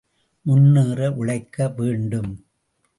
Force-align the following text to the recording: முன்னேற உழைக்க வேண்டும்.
முன்னேற 0.45 1.11
உழைக்க 1.11 1.67
வேண்டும். 1.67 2.31